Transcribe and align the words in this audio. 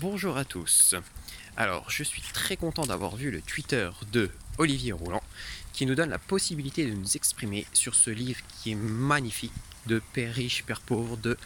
Bonjour 0.00 0.38
à 0.38 0.46
tous. 0.46 0.94
Alors, 1.54 1.90
je 1.90 2.02
suis 2.02 2.22
très 2.22 2.56
content 2.56 2.86
d'avoir 2.86 3.14
vu 3.14 3.30
le 3.30 3.42
Twitter 3.42 3.90
de 4.10 4.30
Olivier 4.56 4.92
Rouland 4.92 5.22
qui 5.74 5.84
nous 5.84 5.94
donne 5.94 6.08
la 6.08 6.18
possibilité 6.18 6.86
de 6.86 6.94
nous 6.94 7.14
exprimer 7.14 7.66
sur 7.74 7.94
ce 7.94 8.08
livre 8.08 8.40
qui 8.48 8.70
est 8.70 8.74
magnifique 8.74 9.52
de 9.86 10.00
Père 10.14 10.34
riche, 10.34 10.64
Père 10.64 10.80
pauvre 10.80 11.18
de 11.18 11.36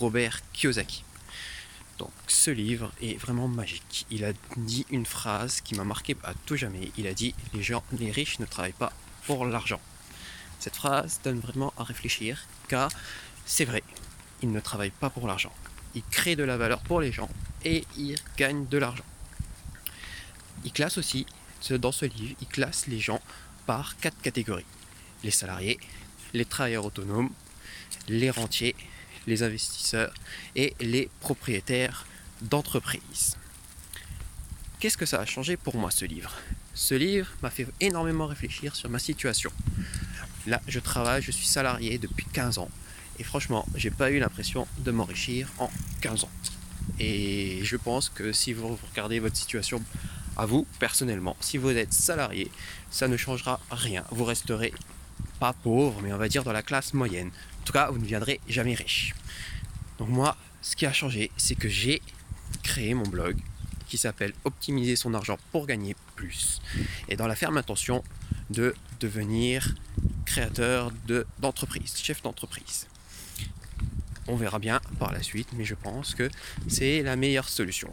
Robert 0.00 0.40
Kiyosaki. 0.52 1.04
Donc, 1.98 2.10
ce 2.26 2.50
livre 2.50 2.90
est 3.00 3.20
vraiment 3.20 3.46
magique. 3.46 4.04
Il 4.10 4.24
a 4.24 4.32
dit 4.56 4.84
une 4.90 5.06
phrase 5.06 5.60
qui 5.60 5.76
m'a 5.76 5.84
marqué 5.84 6.16
à 6.24 6.34
tout 6.44 6.56
jamais. 6.56 6.90
Il 6.98 7.06
a 7.06 7.14
dit 7.14 7.36
les 7.54 7.62
gens, 7.62 7.84
les 7.92 8.10
riches 8.10 8.40
ne 8.40 8.46
travaillent 8.46 8.72
pas 8.72 8.92
pour 9.26 9.46
l'argent. 9.46 9.80
Cette 10.58 10.74
phrase 10.74 11.20
donne 11.22 11.38
vraiment 11.38 11.72
à 11.76 11.84
réfléchir 11.84 12.46
car 12.66 12.90
c'est 13.46 13.64
vrai, 13.64 13.84
ils 14.42 14.50
ne 14.50 14.58
travaillent 14.58 14.90
pas 14.90 15.08
pour 15.08 15.28
l'argent. 15.28 15.52
Ils 15.94 16.02
créent 16.02 16.36
de 16.36 16.42
la 16.42 16.56
valeur 16.56 16.80
pour 16.80 17.00
les 17.00 17.12
gens 17.12 17.30
et 17.64 17.84
ils 17.96 18.18
gagnent 18.36 18.66
de 18.66 18.78
l'argent. 18.78 19.04
Il 20.64 20.72
classe 20.72 20.98
aussi, 20.98 21.26
dans 21.70 21.92
ce 21.92 22.04
livre, 22.04 22.34
il 22.40 22.46
classe 22.46 22.86
les 22.86 22.98
gens 22.98 23.20
par 23.66 23.96
quatre 23.98 24.20
catégories. 24.20 24.64
Les 25.24 25.30
salariés, 25.30 25.78
les 26.32 26.44
travailleurs 26.44 26.84
autonomes, 26.84 27.30
les 28.08 28.30
rentiers, 28.30 28.74
les 29.26 29.42
investisseurs 29.42 30.12
et 30.56 30.74
les 30.80 31.08
propriétaires 31.20 32.06
d'entreprises. 32.40 33.36
Qu'est-ce 34.80 34.96
que 34.96 35.06
ça 35.06 35.20
a 35.20 35.26
changé 35.26 35.56
pour 35.56 35.76
moi 35.76 35.92
ce 35.92 36.04
livre? 36.04 36.32
Ce 36.74 36.94
livre 36.94 37.28
m'a 37.42 37.50
fait 37.50 37.68
énormément 37.80 38.26
réfléchir 38.26 38.74
sur 38.74 38.88
ma 38.90 38.98
situation. 38.98 39.52
Là, 40.46 40.60
je 40.66 40.80
travaille, 40.80 41.22
je 41.22 41.30
suis 41.30 41.46
salarié 41.46 41.98
depuis 41.98 42.26
15 42.32 42.58
ans. 42.58 42.70
Et 43.18 43.22
franchement, 43.22 43.64
j'ai 43.76 43.90
pas 43.90 44.10
eu 44.10 44.18
l'impression 44.18 44.66
de 44.78 44.90
m'enrichir 44.90 45.48
en 45.58 45.70
15 46.00 46.24
ans. 46.24 46.30
Et 46.98 47.60
je 47.62 47.76
pense 47.76 48.08
que 48.08 48.32
si 48.32 48.52
vous 48.52 48.78
regardez 48.90 49.18
votre 49.18 49.36
situation 49.36 49.82
à 50.36 50.46
vous, 50.46 50.66
personnellement, 50.78 51.36
si 51.40 51.58
vous 51.58 51.70
êtes 51.70 51.92
salarié, 51.92 52.50
ça 52.90 53.08
ne 53.08 53.16
changera 53.16 53.60
rien. 53.70 54.04
Vous 54.10 54.24
resterez 54.24 54.72
pas 55.40 55.52
pauvre, 55.52 56.00
mais 56.02 56.12
on 56.12 56.18
va 56.18 56.28
dire 56.28 56.44
dans 56.44 56.52
la 56.52 56.62
classe 56.62 56.94
moyenne. 56.94 57.30
En 57.60 57.64
tout 57.64 57.72
cas, 57.72 57.90
vous 57.90 57.98
ne 57.98 58.04
viendrez 58.04 58.40
jamais 58.48 58.74
riche. 58.74 59.14
Donc 59.98 60.08
moi, 60.08 60.36
ce 60.62 60.76
qui 60.76 60.86
a 60.86 60.92
changé, 60.92 61.30
c'est 61.36 61.54
que 61.54 61.68
j'ai 61.68 62.00
créé 62.62 62.94
mon 62.94 63.04
blog 63.04 63.36
qui 63.88 63.98
s'appelle 63.98 64.32
Optimiser 64.44 64.96
son 64.96 65.12
argent 65.14 65.38
pour 65.50 65.66
gagner 65.66 65.96
plus. 66.16 66.60
Et 67.08 67.16
dans 67.16 67.26
la 67.26 67.36
ferme 67.36 67.56
intention 67.56 68.02
de 68.50 68.74
devenir 69.00 69.74
créateur 70.24 70.90
d'entreprise, 71.40 71.94
chef 71.96 72.22
d'entreprise. 72.22 72.86
On 74.32 74.36
verra 74.36 74.58
bien 74.58 74.80
par 74.98 75.12
la 75.12 75.22
suite, 75.22 75.48
mais 75.58 75.66
je 75.66 75.74
pense 75.74 76.14
que 76.14 76.30
c'est 76.66 77.02
la 77.02 77.16
meilleure 77.16 77.50
solution. 77.50 77.90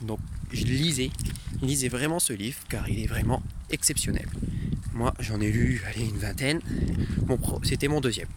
Donc, 0.00 0.18
je 0.50 0.64
lisais, 0.64 1.10
lisais 1.60 1.88
vraiment 1.88 2.18
ce 2.20 2.32
livre 2.32 2.56
car 2.70 2.88
il 2.88 3.00
est 3.00 3.06
vraiment 3.06 3.42
exceptionnel. 3.68 4.26
Moi, 4.94 5.12
j'en 5.20 5.42
ai 5.42 5.52
lu 5.52 5.82
allez, 5.86 6.06
une 6.06 6.16
vingtaine. 6.16 6.62
c'était 7.64 7.88
mon 7.88 8.00
deuxième. 8.00 8.28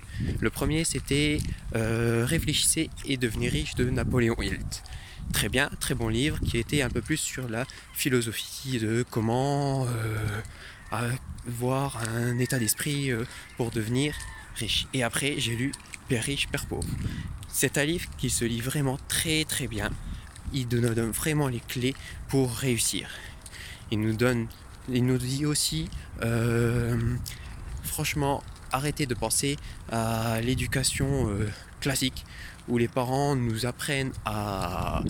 Le 0.42 0.50
premier, 0.50 0.84
c'était 0.84 1.38
euh, 1.74 2.26
Réfléchissez 2.28 2.90
et 3.06 3.16
devenez 3.16 3.48
riche 3.48 3.76
de 3.76 3.90
Napoléon 3.90 4.36
Hill. 4.42 4.60
Très 5.32 5.48
bien, 5.48 5.70
très 5.80 5.96
bon 5.96 6.10
livre 6.10 6.38
qui 6.42 6.58
était 6.58 6.82
un 6.82 6.90
peu 6.90 7.02
plus 7.02 7.18
sur 7.18 7.48
la 7.48 7.66
philosophie 7.94 8.78
de 8.80 9.06
comment 9.10 9.88
euh, 9.88 11.12
avoir 11.48 11.98
un 12.14 12.38
état 12.40 12.60
d'esprit 12.60 13.10
euh, 13.10 13.24
pour 13.56 13.72
devenir 13.72 14.16
Et 14.94 15.04
après, 15.04 15.36
j'ai 15.38 15.56
lu 15.56 15.72
Père 16.08 16.24
riche, 16.24 16.48
Père 16.48 16.66
pauvre. 16.66 16.88
C'est 17.48 17.78
un 17.78 17.86
livre 17.86 18.10
qui 18.18 18.30
se 18.30 18.46
lit 18.46 18.62
vraiment 18.62 18.98
très 19.08 19.44
très 19.44 19.68
bien. 19.68 19.90
Il 20.54 20.68
nous 20.68 20.94
donne 20.94 21.12
vraiment 21.12 21.48
les 21.48 21.60
clés 21.60 21.96
pour 22.30 22.56
réussir. 22.56 23.10
Il 23.92 24.02
nous 24.02 24.16
donne, 24.16 24.48
il 24.90 25.06
nous 25.06 25.18
dit 25.18 25.46
aussi, 25.46 25.90
euh, 26.22 26.98
franchement, 27.84 28.44
arrêtez 28.72 29.06
de 29.06 29.14
penser 29.14 29.58
à 29.92 30.40
l'éducation 30.42 31.30
euh, 31.30 31.50
classique 31.82 32.26
où 32.68 32.78
les 32.78 32.88
parents 32.88 33.36
nous 33.36 33.66
apprennent 33.66 34.12
à 34.26 35.04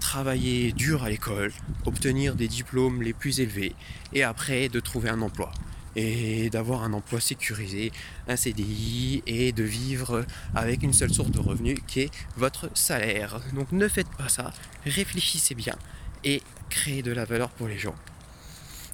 travailler 0.00 0.72
dur 0.72 1.04
à 1.04 1.10
l'école, 1.10 1.52
obtenir 1.84 2.34
des 2.34 2.48
diplômes 2.48 3.02
les 3.02 3.12
plus 3.12 3.40
élevés 3.40 3.74
et 4.14 4.22
après 4.22 4.70
de 4.70 4.80
trouver 4.80 5.10
un 5.10 5.20
emploi 5.20 5.52
et 5.96 6.50
d'avoir 6.50 6.82
un 6.82 6.92
emploi 6.92 7.20
sécurisé, 7.20 7.92
un 8.28 8.36
CDI 8.36 9.22
et 9.26 9.52
de 9.52 9.62
vivre 9.62 10.24
avec 10.54 10.82
une 10.82 10.92
seule 10.92 11.12
source 11.12 11.30
de 11.30 11.40
revenus 11.40 11.78
qui 11.86 12.00
est 12.00 12.10
votre 12.36 12.70
salaire. 12.74 13.40
Donc 13.54 13.72
ne 13.72 13.88
faites 13.88 14.10
pas 14.16 14.28
ça, 14.28 14.52
réfléchissez 14.84 15.54
bien 15.54 15.76
et 16.24 16.42
créez 16.70 17.02
de 17.02 17.12
la 17.12 17.24
valeur 17.24 17.50
pour 17.50 17.68
les 17.68 17.78
gens. 17.78 17.94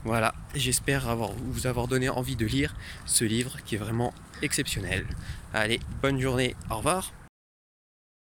Voilà, 0.05 0.35
j'espère 0.55 1.17
vous 1.17 1.67
avoir 1.67 1.89
donné 1.89 2.11
envie 2.11 2.37
de 2.37 2.45
lire 2.45 2.75
ce 3.07 3.25
livre 3.25 3.57
qui 3.65 3.77
est 3.77 3.79
vraiment 3.79 4.13
exceptionnel. 4.43 5.07
Allez, 5.55 5.81
bonne 6.03 6.21
journée, 6.21 6.55
au 6.71 6.77
revoir 6.77 7.11